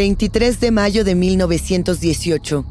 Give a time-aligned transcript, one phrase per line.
[0.00, 2.64] 23 de mayo de 1918.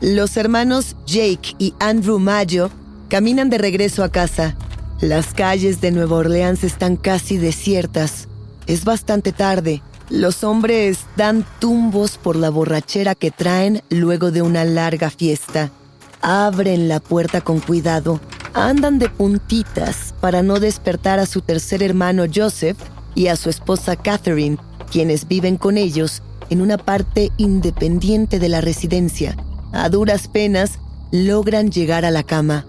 [0.00, 2.70] Los hermanos Jake y Andrew Mayo
[3.10, 4.56] caminan de regreso a casa.
[5.02, 8.28] Las calles de Nueva Orleans están casi desiertas.
[8.68, 9.82] Es bastante tarde.
[10.10, 15.72] Los hombres dan tumbos por la borrachera que traen luego de una larga fiesta.
[16.20, 18.20] Abren la puerta con cuidado.
[18.54, 22.78] Andan de puntitas para no despertar a su tercer hermano Joseph
[23.16, 28.60] y a su esposa Catherine, quienes viven con ellos en una parte independiente de la
[28.60, 29.36] residencia.
[29.72, 30.78] A duras penas,
[31.10, 32.66] logran llegar a la cama.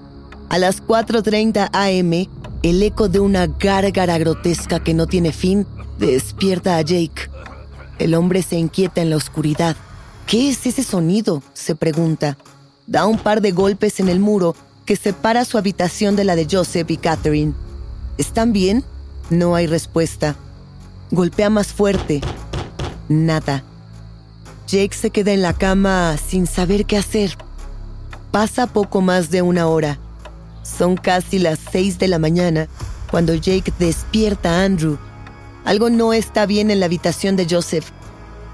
[0.53, 2.27] A las 4.30 am,
[2.61, 5.65] el eco de una gárgara grotesca que no tiene fin
[5.97, 7.31] despierta a Jake.
[7.97, 9.75] El hombre se inquieta en la oscuridad.
[10.27, 11.41] ¿Qué es ese sonido?
[11.53, 12.37] se pregunta.
[12.85, 16.47] Da un par de golpes en el muro que separa su habitación de la de
[16.47, 17.55] Joseph y Catherine.
[18.19, 18.83] ¿Están bien?
[19.31, 20.35] No hay respuesta.
[21.09, 22.21] Golpea más fuerte.
[23.09, 23.63] Nada.
[24.67, 27.39] Jake se queda en la cama sin saber qué hacer.
[28.29, 29.97] Pasa poco más de una hora.
[30.63, 32.67] Son casi las seis de la mañana
[33.11, 34.97] cuando Jake despierta a Andrew.
[35.65, 37.91] Algo no está bien en la habitación de Joseph.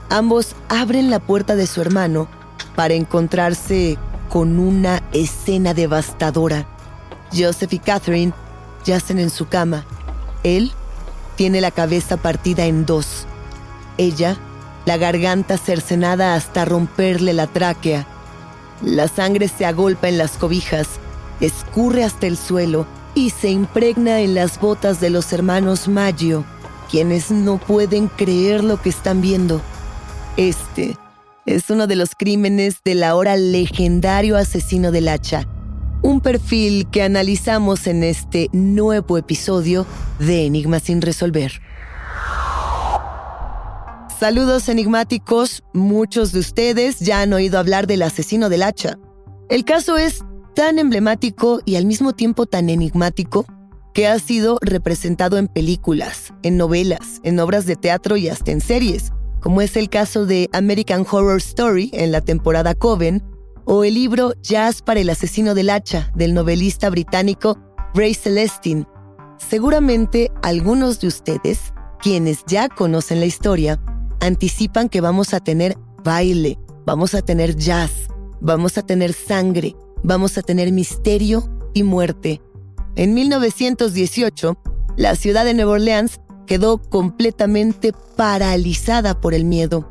[0.09, 2.27] Ambos abren la puerta de su hermano
[2.75, 3.98] para encontrarse
[4.30, 6.67] con una escena devastadora.
[7.31, 8.33] Joseph y Catherine
[8.86, 9.86] yacen en su cama.
[10.43, 10.71] Él
[11.36, 13.25] tiene la cabeza partida en dos.
[13.98, 14.37] Ella
[14.86, 18.08] la garganta cercenada hasta romperle la tráquea.
[18.81, 20.87] La sangre se agolpa en las cobijas,
[21.42, 22.86] escurre hasta el suelo
[23.16, 26.45] y se impregna en las botas de los hermanos Maggio,
[26.89, 29.61] quienes no pueden creer lo que están viendo.
[30.38, 30.98] Este
[31.45, 35.48] es uno de los crímenes del ahora legendario asesino del hacha,
[36.02, 39.86] un perfil que analizamos en este nuevo episodio
[40.20, 41.61] de Enigmas sin resolver.
[44.20, 48.99] Saludos enigmáticos, muchos de ustedes ya han oído hablar del asesino del hacha.
[49.48, 50.26] El caso es
[50.59, 53.45] tan emblemático y al mismo tiempo tan enigmático
[53.93, 58.59] que ha sido representado en películas, en novelas, en obras de teatro y hasta en
[58.59, 63.23] series, como es el caso de American Horror Story en la temporada Coven,
[63.64, 67.58] o el libro Jazz para el asesino del hacha del novelista británico
[67.93, 68.86] Ray Celestine.
[69.37, 71.71] Seguramente algunos de ustedes,
[72.02, 73.81] quienes ya conocen la historia,
[74.19, 78.09] anticipan que vamos a tener baile, vamos a tener jazz,
[78.42, 79.73] vamos a tener sangre,
[80.04, 82.42] vamos a tener misterio y muerte.
[82.95, 84.58] En 1918,
[84.98, 89.89] la ciudad de Nueva Orleans quedó completamente paralizada por el miedo.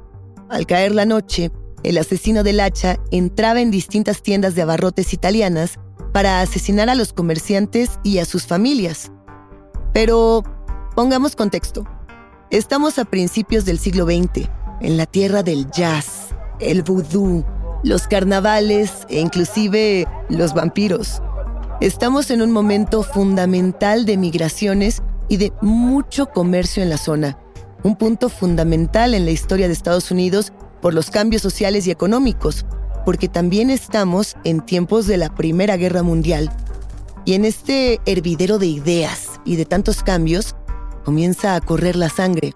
[0.49, 1.51] Al caer la noche,
[1.83, 5.79] el asesino del hacha entraba en distintas tiendas de abarrotes italianas
[6.13, 9.13] para asesinar a los comerciantes y a sus familias.
[9.93, 10.43] Pero
[10.97, 11.85] pongamos contexto.
[12.51, 14.49] Estamos a principios del siglo XX,
[14.81, 16.29] en la tierra del jazz,
[16.61, 17.45] el vudú,
[17.83, 21.23] los carnavales e inclusive los vampiros.
[21.81, 27.39] Estamos en un momento fundamental de migraciones y de mucho comercio en la zona,
[27.85, 30.53] un punto fundamental en la historia de Estados Unidos
[30.83, 32.67] por los cambios sociales y económicos,
[33.05, 36.51] porque también estamos en tiempos de la Primera Guerra Mundial.
[37.25, 40.57] Y en este hervidero de ideas y de tantos cambios,
[41.05, 42.55] comienza a correr la sangre.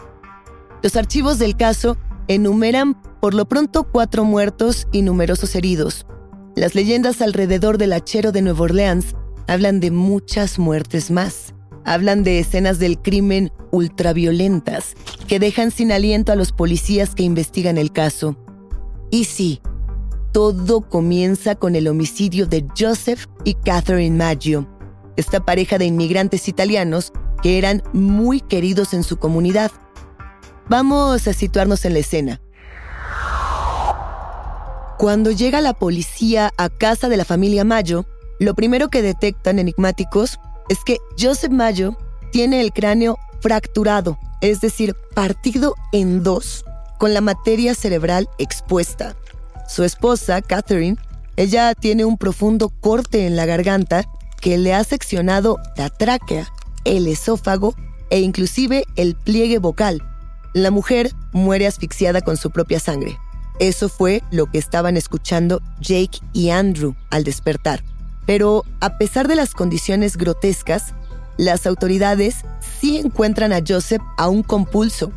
[0.83, 1.97] Los archivos del caso
[2.35, 6.07] enumeran por lo pronto cuatro muertos y numerosos heridos.
[6.57, 9.15] Las leyendas alrededor del hachero de Nueva Orleans
[9.47, 11.55] hablan de muchas muertes más.
[11.85, 14.95] Hablan de escenas del crimen ultraviolentas
[15.27, 18.37] que dejan sin aliento a los policías que investigan el caso.
[19.11, 19.61] Y sí,
[20.33, 24.67] todo comienza con el homicidio de Joseph y Catherine Maggio,
[25.17, 27.13] esta pareja de inmigrantes italianos
[27.43, 29.73] que eran muy queridos en su comunidad.
[30.69, 32.41] Vamos a situarnos en la escena.
[34.99, 38.07] Cuando llega la policía a casa de la familia Mayo,
[38.39, 40.39] lo primero que detectan enigmáticos
[40.69, 41.97] es que Joseph Mayo
[42.31, 46.65] tiene el cráneo fracturado, es decir, partido en dos,
[46.99, 49.17] con la materia cerebral expuesta.
[49.69, 50.97] Su esposa, Catherine,
[51.37, 54.05] ella tiene un profundo corte en la garganta
[54.41, 56.47] que le ha seccionado la tráquea,
[56.85, 57.75] el esófago
[58.11, 60.03] e inclusive el pliegue vocal.
[60.55, 63.19] La mujer muere asfixiada con su propia sangre.
[63.59, 67.83] Eso fue lo que estaban escuchando Jake y Andrew al despertar.
[68.27, 70.95] Pero a pesar de las condiciones grotescas,
[71.39, 75.11] las autoridades sí encuentran a Joseph aún con pulso.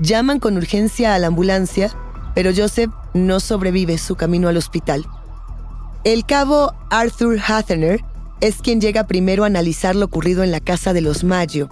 [0.00, 1.94] Llaman con urgencia a la ambulancia,
[2.34, 5.06] pero Joseph no sobrevive su camino al hospital.
[6.02, 8.00] El cabo Arthur Hathener
[8.40, 11.68] es quien llega primero a analizar lo ocurrido en la casa de los Maggio.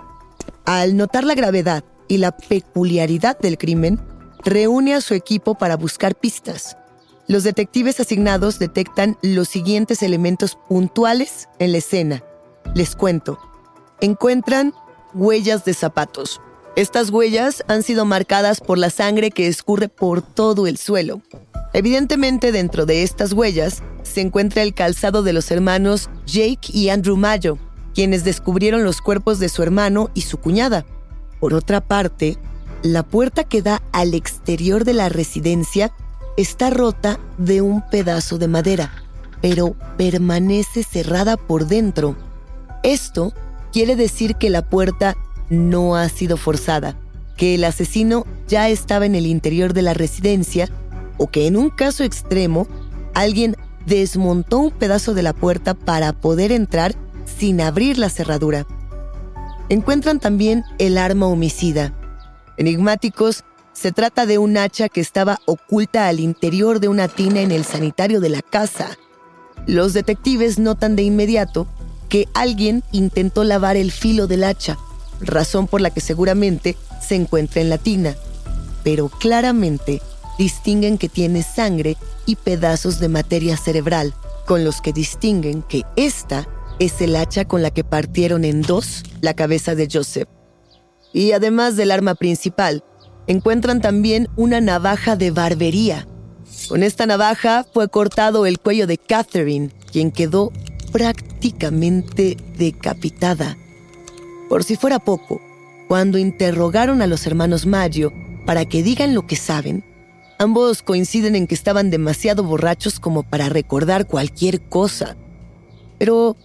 [0.66, 4.00] Al notar la gravedad y la peculiaridad del crimen,
[4.44, 6.76] reúne a su equipo para buscar pistas.
[7.26, 12.24] Los detectives asignados detectan los siguientes elementos puntuales en la escena.
[12.74, 13.38] Les cuento.
[14.00, 14.72] Encuentran
[15.12, 16.40] huellas de zapatos.
[16.74, 21.20] Estas huellas han sido marcadas por la sangre que escurre por todo el suelo.
[21.72, 27.16] Evidentemente dentro de estas huellas se encuentra el calzado de los hermanos Jake y Andrew
[27.16, 27.58] Mayo,
[27.94, 30.86] quienes descubrieron los cuerpos de su hermano y su cuñada.
[31.40, 32.36] Por otra parte,
[32.82, 35.92] la puerta que da al exterior de la residencia
[36.36, 38.92] está rota de un pedazo de madera,
[39.40, 42.16] pero permanece cerrada por dentro.
[42.82, 43.32] Esto
[43.72, 45.16] quiere decir que la puerta
[45.50, 46.96] no ha sido forzada,
[47.36, 50.68] que el asesino ya estaba en el interior de la residencia
[51.16, 52.66] o que en un caso extremo
[53.14, 53.56] alguien
[53.86, 56.94] desmontó un pedazo de la puerta para poder entrar
[57.24, 58.66] sin abrir la cerradura.
[59.68, 61.92] Encuentran también el arma homicida.
[62.56, 63.44] Enigmáticos
[63.74, 67.64] se trata de un hacha que estaba oculta al interior de una tina en el
[67.64, 68.96] sanitario de la casa.
[69.66, 71.66] Los detectives notan de inmediato
[72.08, 74.78] que alguien intentó lavar el filo del hacha,
[75.20, 76.76] razón por la que seguramente
[77.06, 78.16] se encuentra en la tina.
[78.82, 80.00] Pero claramente
[80.38, 84.14] distinguen que tiene sangre y pedazos de materia cerebral,
[84.46, 86.48] con los que distinguen que esta
[86.78, 90.28] es el hacha con la que partieron en dos la cabeza de Joseph.
[91.12, 92.84] Y además del arma principal,
[93.26, 96.06] encuentran también una navaja de barbería.
[96.68, 100.52] Con esta navaja fue cortado el cuello de Catherine, quien quedó
[100.92, 103.56] prácticamente decapitada.
[104.48, 105.40] Por si fuera poco,
[105.88, 108.12] cuando interrogaron a los hermanos Maggio
[108.46, 109.84] para que digan lo que saben,
[110.38, 115.16] ambos coinciden en que estaban demasiado borrachos como para recordar cualquier cosa.
[115.98, 116.36] Pero,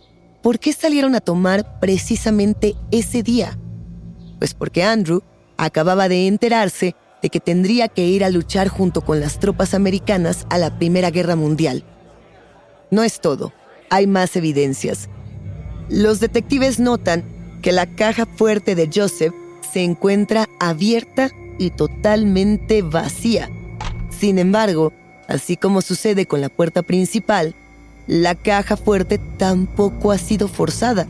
[0.44, 3.57] ¿por qué salieron a tomar precisamente ese día?
[4.38, 5.24] Pues porque Andrew
[5.57, 10.45] acababa de enterarse de que tendría que ir a luchar junto con las tropas americanas
[10.50, 11.86] a la Primera Guerra Mundial.
[12.92, 13.54] No es todo,
[13.90, 15.10] hay más evidencias.
[15.90, 17.24] Los detectives notan
[17.62, 19.34] que la caja fuerte de Joseph
[19.72, 23.50] se encuentra abierta y totalmente vacía.
[24.10, 24.92] Sin embargo,
[25.30, 27.56] así como sucede con la puerta principal,
[28.08, 31.08] la caja fuerte tampoco ha sido forzada.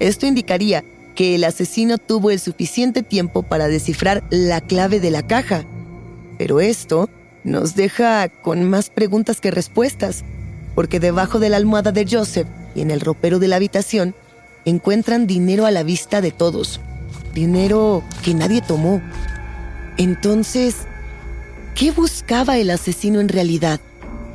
[0.00, 0.84] Esto indicaría
[1.14, 5.64] que el asesino tuvo el suficiente tiempo para descifrar la clave de la caja.
[6.38, 7.08] Pero esto
[7.44, 10.24] nos deja con más preguntas que respuestas,
[10.74, 14.14] porque debajo de la almohada de Joseph y en el ropero de la habitación
[14.64, 16.80] encuentran dinero a la vista de todos,
[17.32, 19.00] dinero que nadie tomó.
[19.98, 20.78] Entonces,
[21.76, 23.80] ¿qué buscaba el asesino en realidad?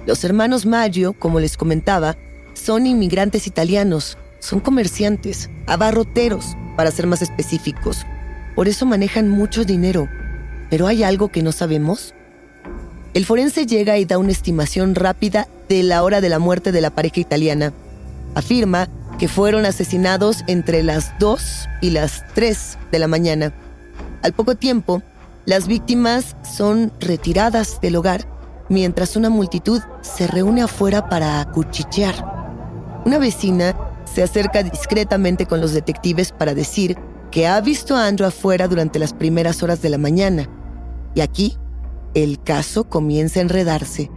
[0.10, 2.18] Los hermanos Maggio, como les comentaba,
[2.56, 8.08] son inmigrantes italianos, son comerciantes, abarroteros, para ser más específicos.
[8.56, 10.10] Por eso manejan mucho dinero.
[10.72, 12.16] ¿Pero hay algo que no sabemos?
[13.14, 16.82] El forense llega y da una estimación rápida de la hora de la muerte de
[16.82, 17.72] la pareja italiana.
[18.34, 18.90] Afirma
[19.20, 23.54] que fueron asesinados entre las 2 y las 3 de la mañana.
[24.24, 25.04] Al poco tiempo,
[25.46, 28.39] las víctimas son retiradas del hogar,
[28.70, 32.16] mientras una multitud se reúne afuera para acuchichear.
[33.06, 36.98] Una vecina se acerca discretamente con los detectives para decir
[37.32, 40.50] que ha visto a Andrew afuera durante las primeras horas de la mañana.
[41.16, 41.58] Y aquí,
[42.14, 44.10] el caso comienza a enredarse.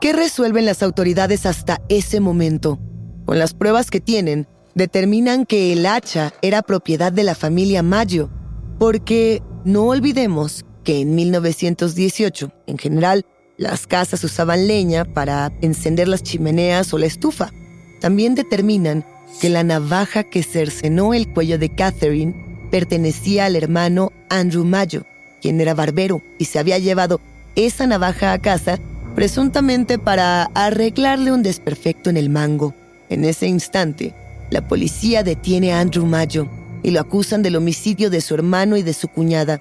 [0.00, 2.78] ¿Qué resuelven las autoridades hasta ese momento?
[3.24, 8.30] Con las pruebas que tienen, determinan que el hacha era propiedad de la familia Maggio,
[8.78, 13.26] porque no olvidemos que en 1918, en general,
[13.58, 17.52] las casas usaban leña para encender las chimeneas o la estufa.
[18.00, 19.04] También determinan
[19.40, 25.04] que la navaja que cercenó el cuello de Catherine pertenecía al hermano Andrew Mayo,
[25.42, 27.20] quien era barbero y se había llevado
[27.56, 28.78] esa navaja a casa
[29.16, 32.74] presuntamente para arreglarle un desperfecto en el mango.
[33.08, 34.14] En ese instante,
[34.50, 36.48] la policía detiene a Andrew Mayo
[36.84, 39.60] y lo acusan del homicidio de su hermano y de su cuñada.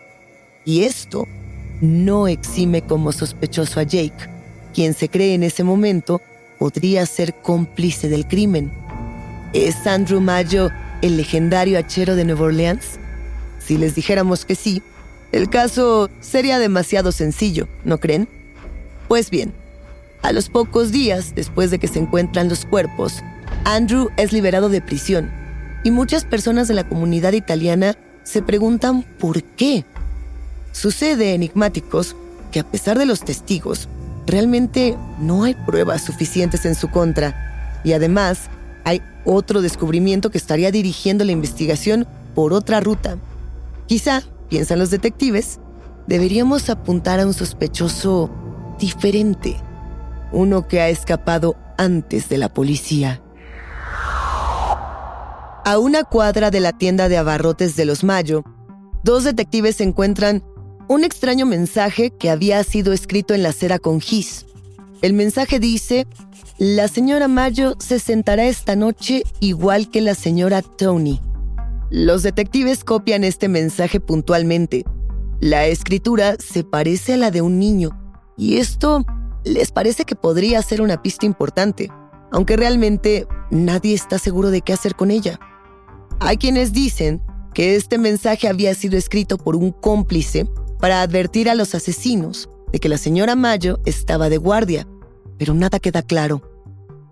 [0.65, 1.27] Y esto
[1.79, 4.29] no exime como sospechoso a Jake,
[4.73, 6.21] quien se cree en ese momento
[6.57, 8.71] podría ser cómplice del crimen.
[9.53, 12.99] ¿Es Andrew Mayo el legendario hachero de Nueva Orleans?
[13.59, 14.81] Si les dijéramos que sí,
[15.31, 18.27] el caso sería demasiado sencillo, ¿no creen?
[19.07, 19.53] Pues bien,
[20.21, 23.21] a los pocos días después de que se encuentran los cuerpos,
[23.63, 25.31] Andrew es liberado de prisión
[25.83, 29.85] y muchas personas de la comunidad italiana se preguntan por qué.
[30.75, 32.17] Sucede enigmáticos
[32.51, 33.87] que a pesar de los testigos,
[34.27, 38.49] realmente no hay pruebas suficientes en su contra y además
[38.83, 42.05] hay otro descubrimiento que estaría dirigiendo la investigación
[42.35, 43.17] por otra ruta.
[43.87, 45.61] Quizá, piensan los detectives,
[46.07, 48.29] deberíamos apuntar a un sospechoso
[48.77, 49.55] diferente,
[50.33, 53.21] uno que ha escapado antes de la policía.
[55.63, 58.43] A una cuadra de la tienda de abarrotes de los Mayo,
[59.03, 60.43] dos detectives encuentran
[60.87, 64.45] un extraño mensaje que había sido escrito en la acera con gis.
[65.01, 66.05] El mensaje dice,
[66.57, 71.19] la señora Mayo se sentará esta noche igual que la señora Tony.
[71.89, 74.85] Los detectives copian este mensaje puntualmente.
[75.39, 77.89] La escritura se parece a la de un niño,
[78.37, 79.03] y esto
[79.43, 81.89] les parece que podría ser una pista importante,
[82.31, 85.39] aunque realmente nadie está seguro de qué hacer con ella.
[86.19, 87.21] Hay quienes dicen
[87.53, 90.47] que este mensaje había sido escrito por un cómplice
[90.79, 94.87] para advertir a los asesinos de que la señora Mayo estaba de guardia,
[95.37, 96.41] pero nada queda claro.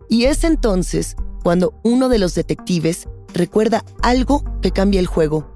[0.10, 5.50] Y es entonces cuando uno de los detectives recuerda algo que cambia el juego.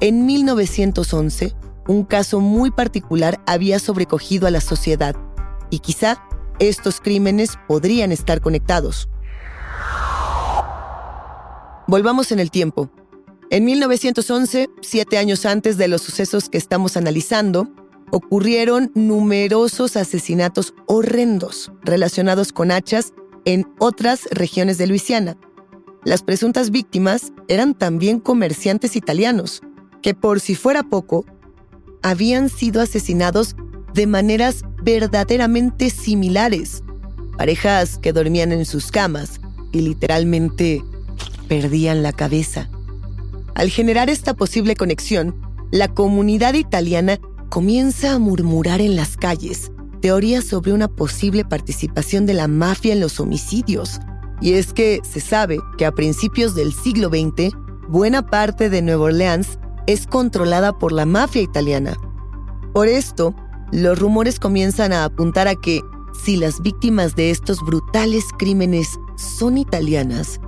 [0.00, 1.54] En 1911,
[1.86, 5.16] un caso muy particular había sobrecogido a la sociedad
[5.70, 6.22] y quizá
[6.58, 9.08] estos crímenes podrían estar conectados.
[11.86, 12.90] Volvamos en el tiempo.
[13.52, 17.68] En 1911, siete años antes de los sucesos que estamos analizando,
[18.12, 23.12] ocurrieron numerosos asesinatos horrendos relacionados con hachas
[23.44, 25.36] en otras regiones de Luisiana.
[26.04, 29.62] Las presuntas víctimas eran también comerciantes italianos,
[30.00, 31.24] que por si fuera poco,
[32.02, 33.56] habían sido asesinados
[33.92, 36.84] de maneras verdaderamente similares.
[37.36, 39.40] Parejas que dormían en sus camas
[39.72, 40.84] y literalmente
[41.48, 42.70] perdían la cabeza.
[43.54, 45.34] Al generar esta posible conexión,
[45.70, 52.34] la comunidad italiana comienza a murmurar en las calles teorías sobre una posible participación de
[52.34, 54.00] la mafia en los homicidios.
[54.40, 57.54] Y es que se sabe que a principios del siglo XX,
[57.88, 61.96] buena parte de Nueva Orleans es controlada por la mafia italiana.
[62.72, 63.34] Por esto,
[63.72, 65.82] los rumores comienzan a apuntar a que
[66.24, 70.40] si las víctimas de estos brutales crímenes son italianas,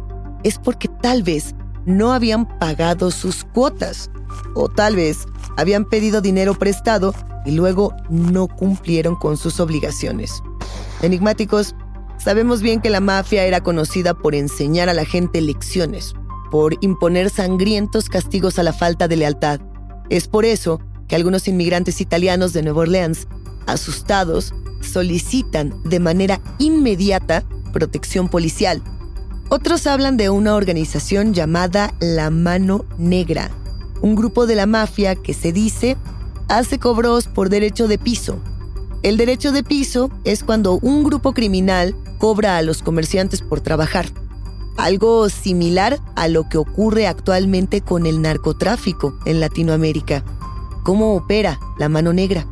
[0.43, 1.55] es porque tal vez
[1.87, 4.11] no habían pagado sus cuotas
[4.55, 10.43] o tal vez habían pedido dinero prestado y luego no cumplieron con sus obligaciones.
[11.03, 11.75] Enigmáticos,
[12.19, 16.15] sabemos bien que la mafia era conocida por enseñar a la gente lecciones,
[16.51, 19.61] por imponer sangrientos castigos a la falta de lealtad.
[20.09, 23.27] Es por eso que algunos inmigrantes italianos de Nueva Orleans,
[23.67, 28.83] asustados, solicitan de manera inmediata protección policial
[29.55, 33.51] otros hablan de una organización llamada La Mano Negra,
[34.01, 35.99] un grupo de la mafia que se dice
[36.49, 38.39] hace cobros por derecho de piso.
[39.03, 44.07] El derecho de piso es cuando un grupo criminal cobra a los comerciantes por trabajar,
[44.79, 50.25] algo similar a lo que ocurre actualmente con el narcotráfico en Latinoamérica.
[50.83, 52.47] ¿Cómo opera la mano negra?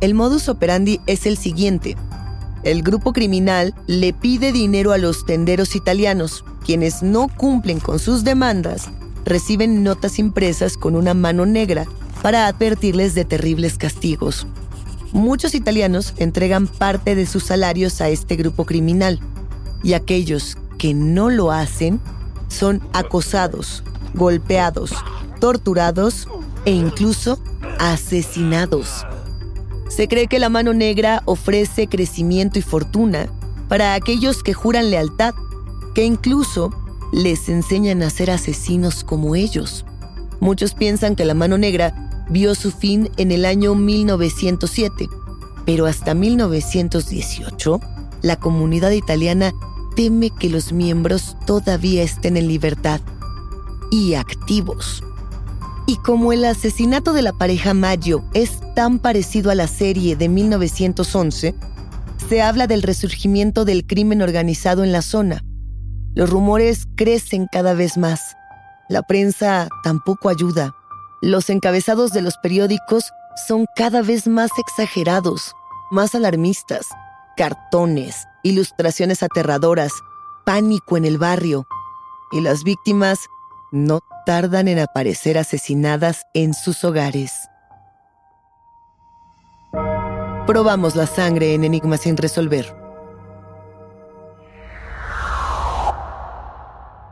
[0.00, 1.96] El modus operandi es el siguiente.
[2.62, 8.22] El grupo criminal le pide dinero a los tenderos italianos, quienes no cumplen con sus
[8.22, 8.88] demandas,
[9.24, 11.86] reciben notas impresas con una mano negra
[12.22, 14.46] para advertirles de terribles castigos.
[15.12, 19.18] Muchos italianos entregan parte de sus salarios a este grupo criminal
[19.82, 22.00] y aquellos que no lo hacen
[22.48, 23.82] son acosados,
[24.14, 24.92] golpeados,
[25.40, 26.28] torturados
[26.64, 27.40] e incluso
[27.78, 29.04] asesinados.
[29.94, 33.28] Se cree que la mano negra ofrece crecimiento y fortuna
[33.68, 35.34] para aquellos que juran lealtad,
[35.94, 36.70] que incluso
[37.12, 39.84] les enseñan a ser asesinos como ellos.
[40.40, 45.10] Muchos piensan que la mano negra vio su fin en el año 1907,
[45.66, 47.78] pero hasta 1918
[48.22, 49.52] la comunidad italiana
[49.94, 53.02] teme que los miembros todavía estén en libertad
[53.90, 55.04] y activos.
[55.86, 60.28] Y como el asesinato de la pareja Maggio es tan parecido a la serie de
[60.28, 61.54] 1911,
[62.28, 65.44] se habla del resurgimiento del crimen organizado en la zona.
[66.14, 68.36] Los rumores crecen cada vez más.
[68.88, 70.74] La prensa tampoco ayuda.
[71.20, 73.10] Los encabezados de los periódicos
[73.48, 75.54] son cada vez más exagerados,
[75.90, 76.86] más alarmistas.
[77.36, 79.92] Cartones, ilustraciones aterradoras,
[80.44, 81.66] pánico en el barrio.
[82.30, 83.18] Y las víctimas
[83.72, 87.32] no tardan en aparecer asesinadas en sus hogares.
[90.46, 92.76] Probamos la sangre en Enigma sin resolver.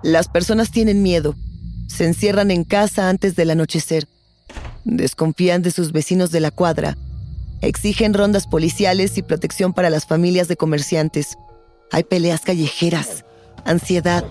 [0.03, 1.35] Las personas tienen miedo.
[1.89, 4.07] Se encierran en casa antes del anochecer.
[4.85, 6.97] Desconfían de sus vecinos de la cuadra.
[7.63, 11.37] Exigen rondas policiales y protección para las familias de comerciantes.
[11.93, 13.25] Hay peleas callejeras,
[13.65, 14.25] ansiedad.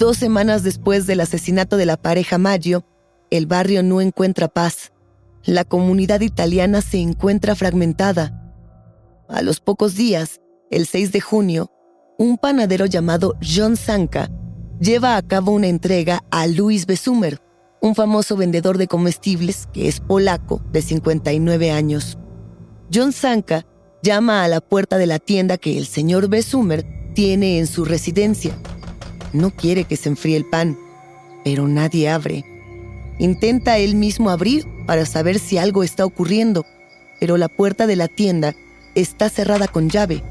[0.00, 2.86] Dos semanas después del asesinato de la pareja Maggio,
[3.30, 4.92] el barrio no encuentra paz.
[5.44, 8.50] La comunidad italiana se encuentra fragmentada.
[9.28, 10.40] A los pocos días,
[10.70, 11.70] el 6 de junio,
[12.16, 14.30] un panadero llamado John Sanka
[14.80, 17.38] lleva a cabo una entrega a Luis Besumer,
[17.82, 22.16] un famoso vendedor de comestibles que es polaco de 59 años.
[22.90, 23.66] John Sanka
[24.02, 28.56] llama a la puerta de la tienda que el señor Besumer tiene en su residencia.
[29.32, 30.76] No quiere que se enfríe el pan,
[31.44, 32.44] pero nadie abre.
[33.18, 36.66] Intenta él mismo abrir para saber si algo está ocurriendo,
[37.18, 38.54] pero la puerta de la tienda
[38.94, 40.22] está cerrada con llave.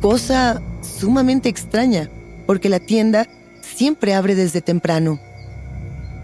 [0.00, 2.10] Cosa sumamente extraña,
[2.46, 3.28] porque la tienda
[3.62, 5.20] siempre abre desde temprano.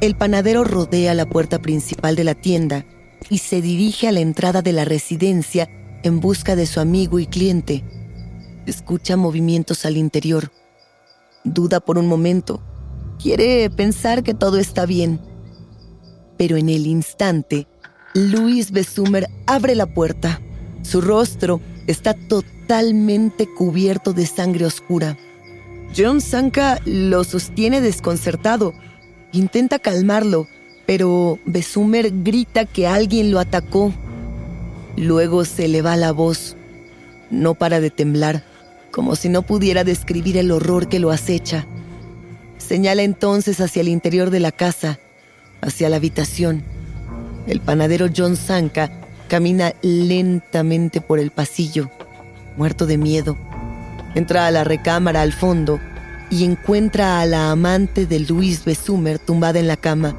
[0.01, 2.85] El panadero rodea la puerta principal de la tienda
[3.31, 5.69] y se dirige a la entrada de la residencia
[6.03, 7.85] en busca de su amigo y cliente.
[8.67, 10.51] Escucha movimientos al interior.
[11.45, 12.63] Duda por un momento.
[13.21, 15.21] Quiere pensar que todo está bien.
[16.37, 17.67] Pero en el instante,
[18.15, 20.41] Luis Besumer abre la puerta.
[20.83, 25.17] Su rostro está totalmente cubierto de sangre oscura.
[25.97, 28.73] John Sanka lo sostiene desconcertado.
[29.33, 30.47] Intenta calmarlo,
[30.87, 33.93] pero Besumer grita que alguien lo atacó.
[34.97, 36.57] Luego se le va la voz.
[37.31, 38.45] No para de temblar,
[38.93, 41.67] como si no pudiera describir el horror que lo acecha.
[42.59, 45.01] Señala entonces hacia el interior de la casa,
[45.61, 46.63] hacia la habitación.
[47.49, 48.93] El panadero John Sanka
[49.29, 51.91] camina lentamente por el pasillo,
[52.57, 53.37] muerto de miedo.
[54.15, 55.81] Entra a la recámara al fondo
[56.31, 60.15] y encuentra a la amante de Luis Besumer tumbada en la cama,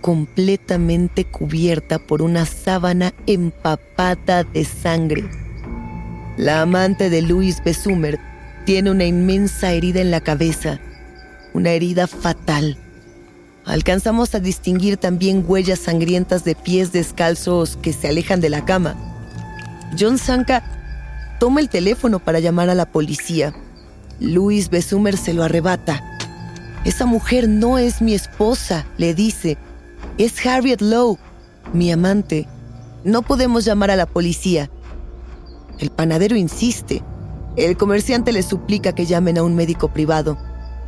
[0.00, 5.45] completamente cubierta por una sábana empapada de sangre.
[6.36, 8.20] La amante de Luis Besumer
[8.66, 10.78] tiene una inmensa herida en la cabeza,
[11.54, 12.76] una herida fatal.
[13.64, 18.96] Alcanzamos a distinguir también huellas sangrientas de pies descalzos que se alejan de la cama.
[19.98, 20.62] John Sanka
[21.40, 23.54] toma el teléfono para llamar a la policía.
[24.20, 26.04] Luis Besumer se lo arrebata.
[26.84, 29.56] Esa mujer no es mi esposa, le dice.
[30.18, 31.18] Es Harriet Lowe,
[31.72, 32.46] mi amante.
[33.04, 34.70] No podemos llamar a la policía.
[35.78, 37.02] El panadero insiste.
[37.56, 40.38] El comerciante le suplica que llamen a un médico privado,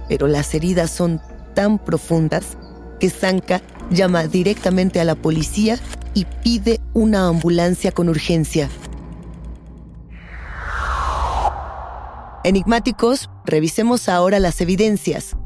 [0.08, 1.20] pero las heridas son
[1.54, 2.56] tan profundas
[3.00, 5.78] que Sanka llama directamente a la policía
[6.14, 8.68] y pide una ambulancia con urgencia.
[12.44, 15.36] Enigmáticos, revisemos ahora las evidencias.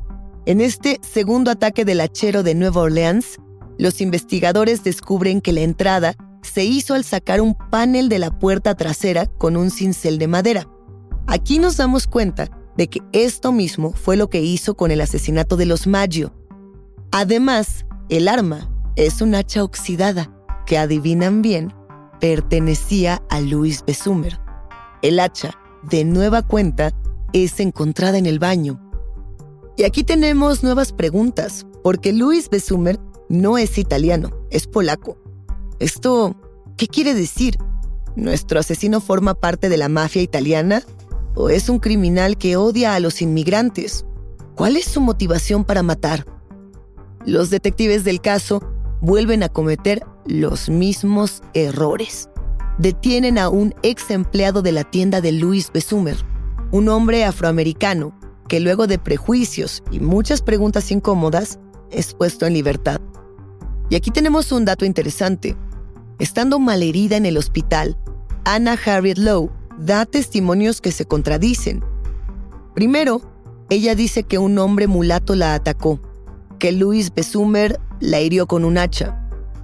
[0.47, 3.39] En este segundo ataque del hachero de Nueva Orleans,
[3.79, 8.75] los investigadores descubren que la entrada se hizo al sacar un panel de la puerta
[8.75, 10.69] trasera con un cincel de madera.
[11.27, 15.57] Aquí nos damos cuenta de que esto mismo fue lo que hizo con el asesinato
[15.57, 16.35] de los Maggio.
[17.11, 20.33] Además, el arma es un hacha oxidada
[20.67, 21.73] que, adivinan bien,
[22.21, 24.41] pertenecía a Louis Besumer.
[25.03, 26.93] El hacha de nueva cuenta,
[27.33, 28.81] es encontrada en el baño.
[29.77, 35.19] Y aquí tenemos nuevas preguntas, porque Luis Besumer no es italiano, es polaco.
[35.83, 36.37] ¿Esto
[36.77, 37.59] qué quiere decir?
[38.15, 40.85] ¿Nuestro asesino forma parte de la mafia italiana?
[41.35, 44.07] ¿O es un criminal que odia a los inmigrantes?
[44.55, 46.25] ¿Cuál es su motivación para matar?
[47.27, 48.63] Los detectives del caso
[49.01, 52.29] vuelven a cometer los mismos errores
[52.79, 56.17] detienen a un ex empleado de la tienda de Louis Besumer,
[56.71, 58.17] un hombre afroamericano
[58.47, 61.59] que luego de prejuicios y muchas preguntas incómodas
[61.91, 63.01] es puesto en libertad.
[63.93, 65.55] Y aquí tenemos un dato interesante.
[66.23, 67.97] Estando malherida en el hospital,
[68.45, 71.83] Anna Harriet Lowe da testimonios que se contradicen.
[72.77, 73.23] Primero,
[73.71, 76.01] ella dice que un hombre mulato la atacó,
[76.61, 79.19] que Louis Besumer la hirió con un hacha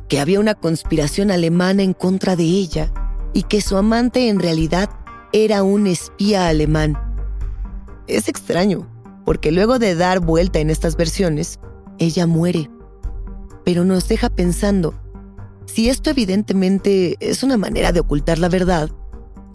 [0.08, 2.92] que había una conspiración alemana en contra de ella
[3.34, 4.90] y que su amante en realidad
[5.32, 6.98] era un espía alemán.
[8.08, 8.84] Es extraño,
[9.24, 11.60] porque luego de dar vuelta en estas versiones,
[12.00, 12.68] ella muere.
[13.64, 14.98] Pero nos deja pensando,
[15.68, 18.90] si esto evidentemente es una manera de ocultar la verdad,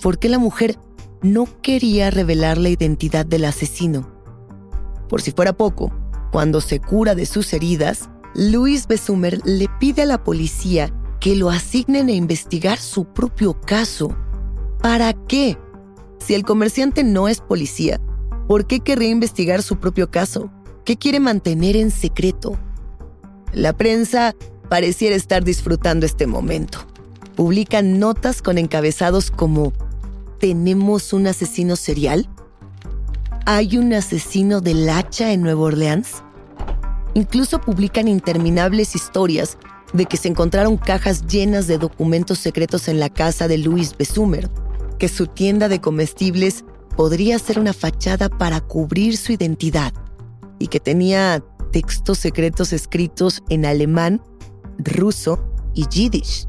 [0.02, 0.78] ¿por qué la mujer
[1.22, 4.08] no quería revelar la identidad del asesino?
[5.10, 5.92] Por si fuera poco,
[6.32, 11.50] cuando se cura de sus heridas, Luis Besumer le pide a la policía que lo
[11.50, 14.16] asignen a investigar su propio caso.
[14.82, 15.58] ¿Para qué?
[16.20, 18.00] Si el comerciante no es policía,
[18.48, 20.52] ¿por qué querría investigar su propio caso?
[20.86, 22.58] ¿Qué quiere mantener en secreto?
[23.52, 24.36] La prensa
[24.74, 26.80] pareciera estar disfrutando este momento.
[27.36, 29.72] Publican notas con encabezados como
[30.40, 32.28] ¿Tenemos un asesino serial?
[33.46, 36.24] ¿Hay un asesino del hacha en Nueva Orleans?
[37.14, 39.60] Incluso publican interminables historias
[39.94, 44.50] de que se encontraron cajas llenas de documentos secretos en la casa de Louis Besumer,
[44.98, 46.66] que su tienda de comestibles
[46.98, 49.94] podría ser una fachada para cubrir su identidad
[50.58, 54.20] y que tenía textos secretos escritos en alemán,
[54.78, 56.48] ruso y yiddish.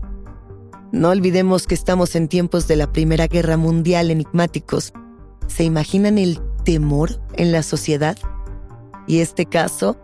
[0.93, 4.93] No olvidemos que estamos en tiempos de la Primera Guerra Mundial enigmáticos.
[5.49, 8.17] ¿Se imaginan el temor en la sociedad?
[9.07, 9.99] Y este caso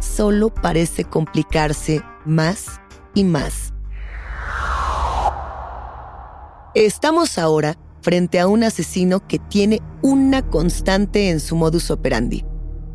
[0.00, 2.80] solo parece complicarse más
[3.14, 3.72] y más.
[6.74, 12.44] Estamos ahora frente a un asesino que tiene una constante en su modus operandi.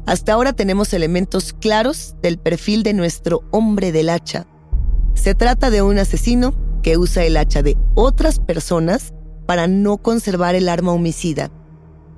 [0.05, 4.47] Hasta ahora tenemos elementos claros del perfil de nuestro hombre del hacha.
[5.13, 9.13] Se trata de un asesino que usa el hacha de otras personas
[9.45, 11.51] para no conservar el arma homicida.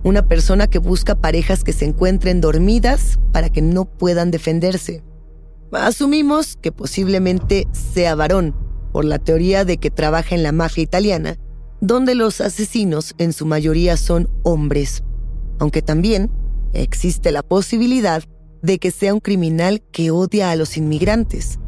[0.03, 5.03] Una persona que busca parejas que se encuentren dormidas para que no puedan defenderse.
[5.71, 8.55] Asumimos que posiblemente sea varón,
[8.91, 11.37] por la teoría de que trabaja en la mafia italiana
[11.83, 15.03] donde los asesinos en su mayoría son hombres,
[15.59, 16.31] aunque también
[16.71, 18.23] existe la posibilidad
[18.61, 21.59] de que sea un criminal que odia a los inmigrantes.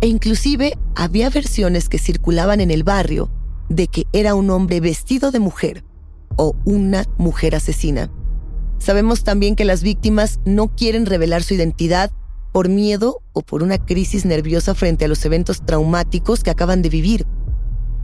[0.00, 3.30] E inclusive había versiones que circulaban en el barrio
[3.68, 5.84] de que era un hombre vestido de mujer
[6.36, 8.10] o una mujer asesina.
[8.78, 12.10] Sabemos también que las víctimas no quieren revelar su identidad
[12.52, 16.90] por miedo o por una crisis nerviosa frente a los eventos traumáticos que acaban de
[16.90, 17.26] vivir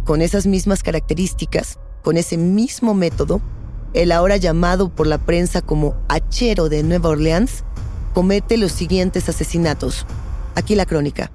[0.05, 3.41] con esas mismas características, con ese mismo método,
[3.95, 7.65] el ahora llamado por la prensa como Hachero de Nueva Orleans,
[8.15, 10.07] comete los siguientes asesinatos.
[10.55, 11.31] Aquí la crónica.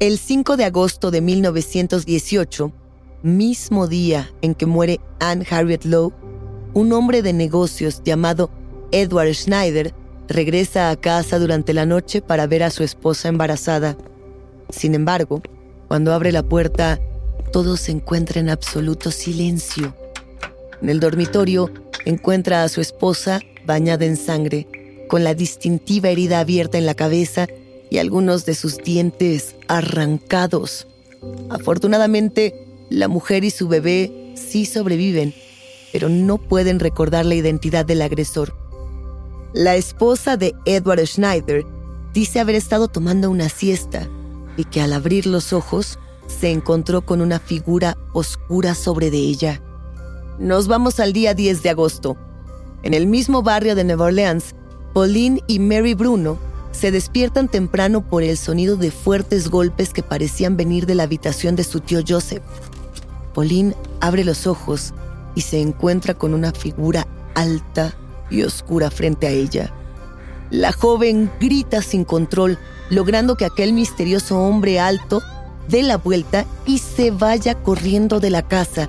[0.00, 2.72] El 5 de agosto de 1918,
[3.22, 6.12] mismo día en que muere Anne Harriet Lowe,
[6.74, 8.50] un hombre de negocios llamado
[8.92, 9.94] Edward Schneider
[10.28, 13.96] regresa a casa durante la noche para ver a su esposa embarazada
[14.70, 15.42] sin embargo,
[15.88, 17.00] cuando abre la puerta,
[17.52, 19.94] todo se encuentra en absoluto silencio.
[20.82, 21.70] En el dormitorio
[22.04, 24.66] encuentra a su esposa bañada en sangre,
[25.08, 27.46] con la distintiva herida abierta en la cabeza
[27.90, 30.86] y algunos de sus dientes arrancados.
[31.50, 35.34] Afortunadamente, la mujer y su bebé sí sobreviven,
[35.92, 38.54] pero no pueden recordar la identidad del agresor.
[39.54, 41.64] La esposa de Edward Schneider
[42.12, 44.08] dice haber estado tomando una siesta
[44.56, 49.62] y que al abrir los ojos se encontró con una figura oscura sobre de ella.
[50.38, 52.16] Nos vamos al día 10 de agosto.
[52.82, 54.54] En el mismo barrio de Nueva Orleans,
[54.92, 56.38] Pauline y Mary Bruno
[56.72, 61.56] se despiertan temprano por el sonido de fuertes golpes que parecían venir de la habitación
[61.56, 62.42] de su tío Joseph.
[63.34, 64.94] Pauline abre los ojos
[65.34, 67.94] y se encuentra con una figura alta
[68.30, 69.72] y oscura frente a ella.
[70.50, 72.58] La joven grita sin control
[72.90, 75.22] logrando que aquel misterioso hombre alto
[75.68, 78.88] dé la vuelta y se vaya corriendo de la casa.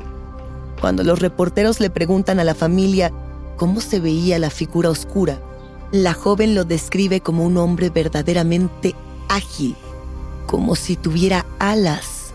[0.79, 3.11] Cuando los reporteros le preguntan a la familia
[3.57, 5.41] cómo se veía la figura oscura,
[5.91, 8.95] la joven lo describe como un hombre verdaderamente
[9.27, 9.75] ágil,
[10.45, 12.33] como si tuviera alas.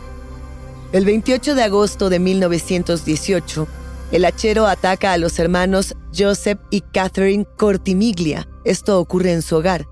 [0.92, 3.66] El 28 de agosto de 1918,
[4.12, 8.48] el hachero ataca a los hermanos Joseph y Catherine Cortimiglia.
[8.64, 9.88] Esto ocurre en su hogar.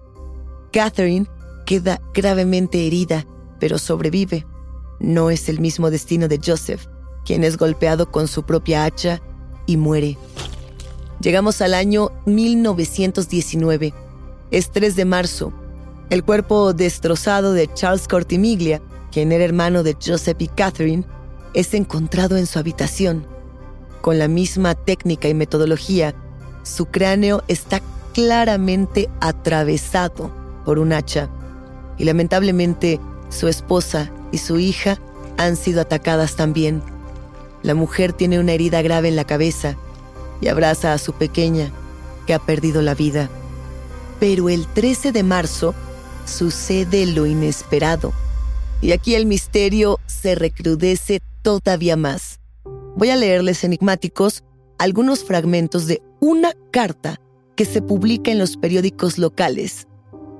[0.72, 1.26] Catherine
[1.66, 3.26] queda gravemente herida,
[3.58, 4.46] pero sobrevive.
[5.00, 6.86] No es el mismo destino de Joseph,
[7.24, 9.20] quien es golpeado con su propia hacha
[9.66, 10.16] y muere.
[11.22, 13.94] Llegamos al año 1919.
[14.50, 15.52] Es 3 de marzo.
[16.10, 18.82] El cuerpo destrozado de Charles Cortimiglia,
[19.12, 21.04] quien era hermano de Joseph y Catherine,
[21.54, 23.24] es encontrado en su habitación.
[24.00, 26.12] Con la misma técnica y metodología,
[26.64, 27.80] su cráneo está
[28.14, 30.32] claramente atravesado
[30.64, 31.30] por un hacha
[31.98, 34.98] y lamentablemente su esposa y su hija
[35.38, 36.82] han sido atacadas también.
[37.62, 39.76] La mujer tiene una herida grave en la cabeza
[40.42, 41.72] y abraza a su pequeña,
[42.26, 43.30] que ha perdido la vida.
[44.20, 45.74] Pero el 13 de marzo
[46.26, 48.12] sucede lo inesperado.
[48.82, 52.40] Y aquí el misterio se recrudece todavía más.
[52.96, 54.42] Voy a leerles enigmáticos
[54.78, 57.20] algunos fragmentos de una carta
[57.54, 59.86] que se publica en los periódicos locales.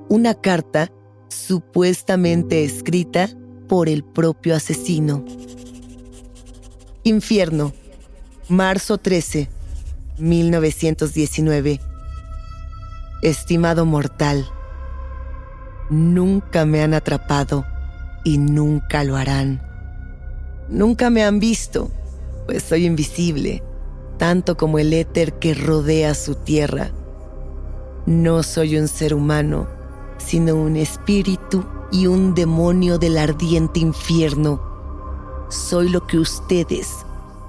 [0.09, 0.91] Una carta
[1.29, 3.29] supuestamente escrita
[3.67, 5.23] por el propio asesino.
[7.03, 7.73] Infierno,
[8.49, 9.49] marzo 13,
[10.19, 11.79] 1919.
[13.23, 14.45] Estimado mortal,
[15.89, 17.65] nunca me han atrapado
[18.23, 19.61] y nunca lo harán.
[20.69, 21.89] Nunca me han visto,
[22.45, 23.63] pues soy invisible,
[24.17, 26.91] tanto como el éter que rodea su tierra.
[28.05, 29.67] No soy un ser humano,
[30.17, 34.61] sino un espíritu y un demonio del ardiente infierno.
[35.49, 36.89] Soy lo que ustedes,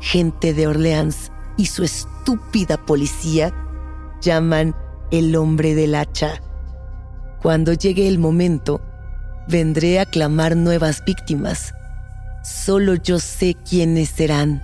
[0.00, 3.52] gente de Orleans y su estúpida policía,
[4.20, 4.74] llaman
[5.10, 6.40] el hombre del hacha.
[7.42, 8.80] Cuando llegue el momento,
[9.48, 11.74] vendré a clamar nuevas víctimas.
[12.42, 14.62] Solo yo sé quiénes serán.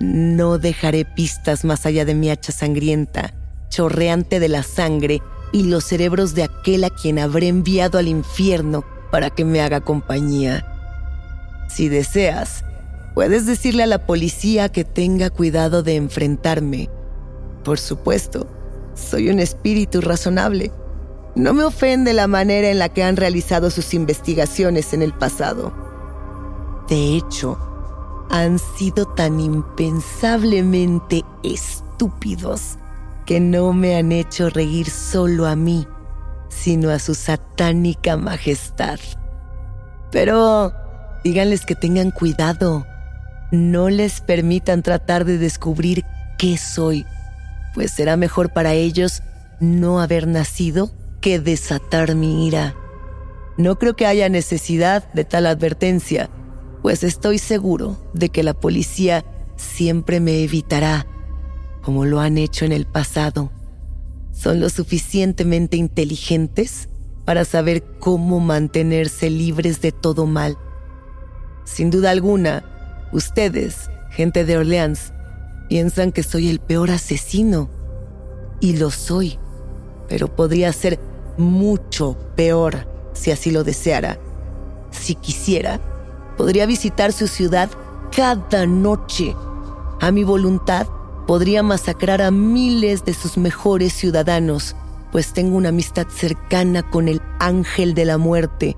[0.00, 3.34] No dejaré pistas más allá de mi hacha sangrienta,
[3.68, 8.84] chorreante de la sangre y los cerebros de aquel a quien habré enviado al infierno
[9.10, 10.66] para que me haga compañía.
[11.68, 12.64] Si deseas,
[13.14, 16.88] puedes decirle a la policía que tenga cuidado de enfrentarme.
[17.64, 18.46] Por supuesto,
[18.94, 20.72] soy un espíritu razonable.
[21.34, 25.72] No me ofende la manera en la que han realizado sus investigaciones en el pasado.
[26.88, 27.58] De hecho,
[28.30, 32.78] han sido tan impensablemente estúpidos
[33.26, 35.86] que no me han hecho reír solo a mí,
[36.48, 38.98] sino a su satánica majestad.
[40.10, 40.72] Pero
[41.24, 42.86] díganles que tengan cuidado.
[43.52, 46.04] No les permitan tratar de descubrir
[46.38, 47.06] qué soy,
[47.74, 49.22] pues será mejor para ellos
[49.60, 52.74] no haber nacido que desatar mi ira.
[53.56, 56.28] No creo que haya necesidad de tal advertencia,
[56.82, 59.24] pues estoy seguro de que la policía
[59.56, 61.06] siempre me evitará
[61.82, 63.50] como lo han hecho en el pasado,
[64.32, 66.88] son lo suficientemente inteligentes
[67.24, 70.56] para saber cómo mantenerse libres de todo mal.
[71.64, 72.64] Sin duda alguna,
[73.12, 75.12] ustedes, gente de Orleans,
[75.68, 77.70] piensan que soy el peor asesino.
[78.60, 79.38] Y lo soy,
[80.08, 80.98] pero podría ser
[81.36, 84.18] mucho peor si así lo deseara.
[84.90, 85.80] Si quisiera,
[86.36, 87.70] podría visitar su ciudad
[88.14, 89.34] cada noche,
[90.00, 90.86] a mi voluntad
[91.26, 94.76] podría masacrar a miles de sus mejores ciudadanos,
[95.12, 98.76] pues tengo una amistad cercana con el ángel de la muerte.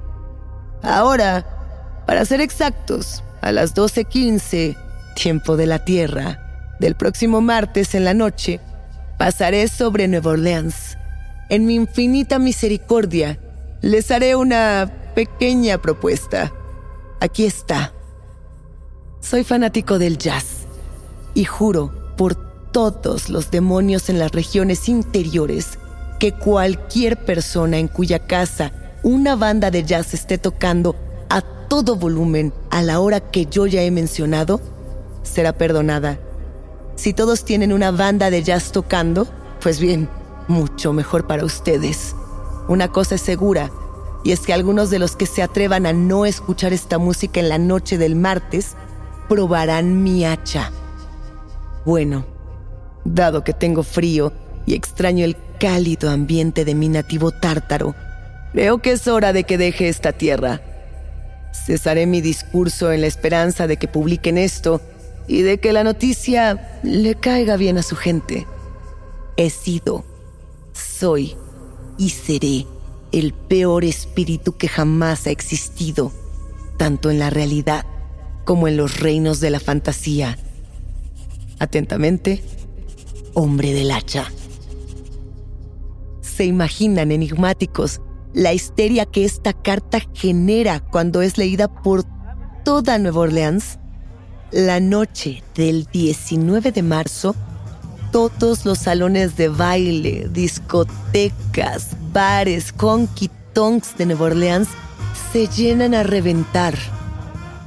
[0.83, 4.75] Ahora, para ser exactos, a las 12.15,
[5.15, 8.59] tiempo de la Tierra, del próximo martes en la noche,
[9.19, 10.97] pasaré sobre Nueva Orleans.
[11.51, 13.39] En mi infinita misericordia,
[13.83, 16.55] les haré una pequeña propuesta.
[17.21, 17.93] Aquí está.
[19.21, 20.65] Soy fanático del jazz
[21.35, 22.37] y juro por
[22.73, 25.79] todos los demonios en las regiones interiores
[26.19, 30.97] que cualquier persona en cuya casa una banda de jazz esté tocando
[31.29, 34.61] a todo volumen a la hora que yo ya he mencionado,
[35.23, 36.19] será perdonada.
[36.97, 39.29] Si todos tienen una banda de jazz tocando,
[39.63, 40.09] pues bien,
[40.49, 42.17] mucho mejor para ustedes.
[42.67, 43.71] Una cosa es segura,
[44.25, 47.49] y es que algunos de los que se atrevan a no escuchar esta música en
[47.49, 48.75] la noche del martes
[49.29, 50.73] probarán mi hacha.
[51.85, 52.27] Bueno,
[53.05, 54.33] dado que tengo frío
[54.67, 57.95] y extraño el cálido ambiente de mi nativo tártaro,
[58.53, 60.61] creo que es hora de que deje esta tierra.
[61.55, 64.81] Cesaré mi discurso en la esperanza de que publiquen esto
[65.27, 68.47] y de que la noticia le caiga bien a su gente.
[69.37, 70.05] He sido,
[70.73, 71.37] soy
[71.97, 72.67] y seré
[73.13, 76.13] el peor espíritu que jamás ha existido,
[76.77, 77.87] tanto en la realidad
[78.45, 80.37] como en los reinos de la fantasía.
[81.59, 82.43] Atentamente,
[83.33, 84.31] hombre del hacha.
[86.21, 88.01] ¿Se imaginan, enigmáticos,
[88.35, 92.05] la histeria que esta carta genera cuando es leída por
[92.65, 93.79] toda Nueva Orleans?
[94.51, 97.35] La noche del 19 de marzo,
[98.13, 104.69] todos los salones de baile, discotecas, bares, conquy tonks de Nueva Orleans
[105.33, 106.75] se llenan a reventar.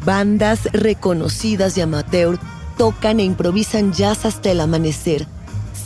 [0.06, 2.38] Bandas reconocidas y amateur
[2.78, 5.26] tocan e improvisan jazz hasta el amanecer.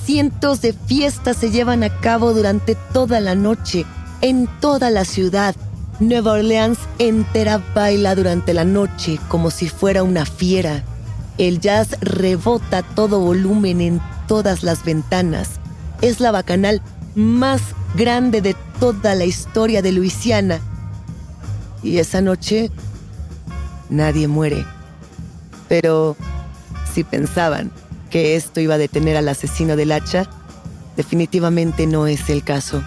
[0.06, 3.86] Cientos de fiestas se llevan a cabo durante toda la noche,
[4.22, 5.56] en toda la ciudad.
[6.00, 10.84] Nueva Orleans entera baila durante la noche como si fuera una fiera.
[11.38, 15.50] El jazz rebota todo volumen en todas las ventanas.
[16.02, 16.82] Es la bacanal
[17.16, 17.62] más
[17.96, 20.60] grande de toda la historia de Luisiana.
[21.84, 22.72] Y esa noche
[23.90, 24.66] nadie muere.
[25.68, 26.16] Pero
[26.94, 27.72] si pensaban
[28.10, 30.28] que esto iba a detener al asesino del hacha,
[30.98, 32.84] definitivamente no es el caso.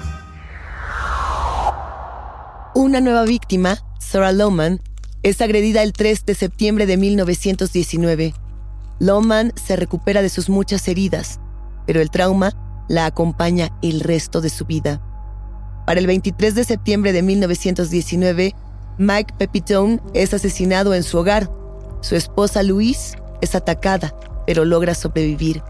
[2.76, 4.80] Una nueva víctima, Sarah Loman,
[5.22, 8.34] es agredida el 3 de septiembre de 1919.
[8.98, 11.38] Loman se recupera de sus muchas heridas,
[11.86, 12.52] pero el trauma
[12.88, 15.00] la acompaña el resto de su vida.
[15.86, 18.56] Para el 23 de septiembre de 1919,
[18.98, 21.48] Mike Pepitone es asesinado en su hogar.
[22.00, 24.16] Su esposa Louise es atacada,
[24.48, 25.62] pero logra sobrevivir.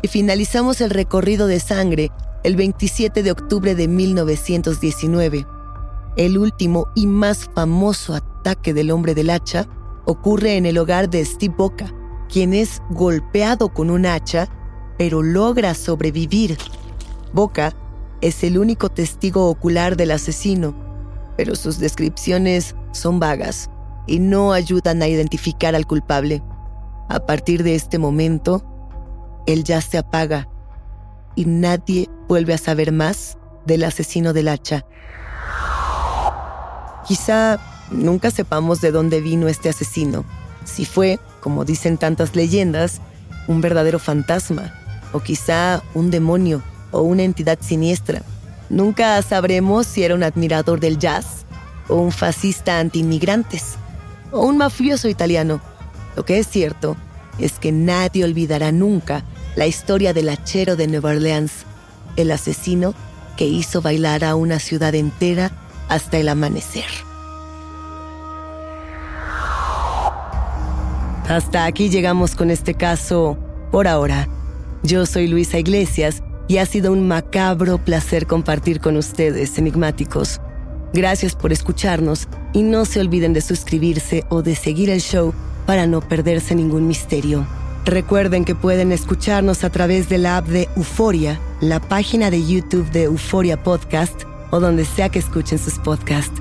[0.00, 2.10] Y finalizamos el recorrido de sangre
[2.44, 5.59] el 27 de octubre de 1919.
[6.16, 9.68] El último y más famoso ataque del hombre del hacha
[10.06, 11.86] ocurre en el hogar de Steve Boca,
[12.28, 14.48] quien es golpeado con un hacha,
[14.98, 16.58] pero logra sobrevivir.
[17.32, 17.72] Boca
[18.20, 20.74] es el único testigo ocular del asesino,
[21.36, 23.70] pero sus descripciones son vagas
[24.06, 26.42] y no ayudan a identificar al culpable.
[27.08, 28.64] A partir de este momento,
[29.46, 30.48] él ya se apaga
[31.36, 34.84] y nadie vuelve a saber más del asesino del hacha.
[37.10, 37.58] Quizá
[37.90, 40.24] nunca sepamos de dónde vino este asesino,
[40.64, 43.00] si fue, como dicen tantas leyendas,
[43.48, 44.72] un verdadero fantasma,
[45.12, 48.22] o quizá un demonio o una entidad siniestra.
[48.68, 51.44] Nunca sabremos si era un admirador del jazz,
[51.88, 53.74] o un fascista anti-inmigrantes,
[54.30, 55.60] o un mafioso italiano.
[56.14, 56.96] Lo que es cierto
[57.40, 59.24] es que nadie olvidará nunca
[59.56, 61.64] la historia del hachero de Nueva Orleans,
[62.14, 62.94] el asesino
[63.36, 65.50] que hizo bailar a una ciudad entera
[65.90, 66.86] hasta el amanecer.
[71.28, 73.36] Hasta aquí llegamos con este caso
[73.70, 74.28] por ahora.
[74.82, 80.40] Yo soy Luisa Iglesias y ha sido un macabro placer compartir con ustedes, enigmáticos.
[80.92, 85.32] Gracias por escucharnos y no se olviden de suscribirse o de seguir el show
[85.66, 87.46] para no perderse ningún misterio.
[87.84, 92.90] Recuerden que pueden escucharnos a través de la app de Euforia, la página de YouTube
[92.90, 96.40] de Euforia Podcast o donde sea que escuchen sus podcasts.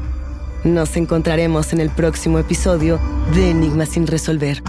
[0.64, 3.00] Nos encontraremos en el próximo episodio
[3.34, 4.62] de Enigmas sin resolver.